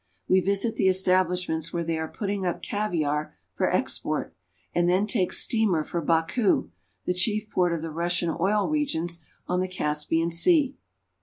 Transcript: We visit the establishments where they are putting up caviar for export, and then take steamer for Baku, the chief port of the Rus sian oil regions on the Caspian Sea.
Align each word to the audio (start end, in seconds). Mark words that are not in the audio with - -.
We 0.27 0.39
visit 0.39 0.77
the 0.77 0.87
establishments 0.87 1.71
where 1.71 1.83
they 1.83 1.99
are 1.99 2.07
putting 2.07 2.43
up 2.43 2.63
caviar 2.63 3.35
for 3.53 3.71
export, 3.71 4.33
and 4.73 4.89
then 4.89 5.05
take 5.05 5.31
steamer 5.31 5.83
for 5.83 6.01
Baku, 6.01 6.71
the 7.05 7.13
chief 7.13 7.47
port 7.51 7.71
of 7.71 7.83
the 7.83 7.91
Rus 7.91 8.13
sian 8.19 8.35
oil 8.39 8.67
regions 8.67 9.21
on 9.47 9.59
the 9.59 9.67
Caspian 9.67 10.31
Sea. 10.31 10.75